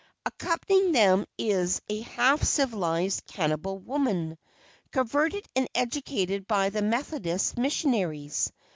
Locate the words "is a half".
1.37-2.41